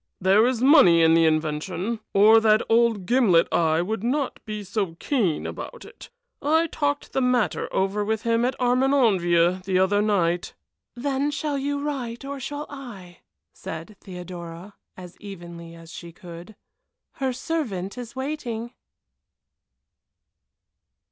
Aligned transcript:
There 0.19 0.47
is 0.47 0.63
money 0.63 1.03
in 1.03 1.13
the 1.13 1.25
invention, 1.27 1.99
or 2.11 2.39
that 2.39 2.63
old 2.67 3.05
gimlet 3.05 3.47
eye 3.53 3.83
would 3.83 4.03
not 4.03 4.43
be 4.47 4.63
so 4.63 4.95
keen 4.95 5.45
about 5.45 5.85
it; 5.85 6.09
I 6.41 6.65
talked 6.65 7.13
the 7.13 7.21
matter 7.21 7.69
over 7.71 8.03
with 8.03 8.23
him 8.23 8.43
at 8.43 8.59
Armenonville 8.59 9.63
the 9.63 9.77
other 9.77 10.01
night." 10.01 10.55
"Then 10.95 11.29
shall 11.29 11.55
you 11.59 11.83
write 11.83 12.25
or 12.25 12.39
shall 12.39 12.65
I?" 12.67 13.19
said 13.53 13.95
Theodora, 14.01 14.73
as 14.97 15.17
evenly 15.19 15.75
as 15.75 15.91
she 15.91 16.11
could. 16.11 16.55
"Her 17.17 17.31
servant 17.31 17.95
is 17.95 18.15
waiting." 18.15 18.73